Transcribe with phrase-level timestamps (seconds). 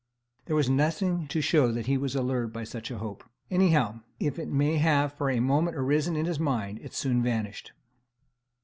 [0.45, 4.01] There is nothing to show that he was allured by such a hope; any how,
[4.19, 7.71] if it may have for a moment arisen in his mind, it soon vanished.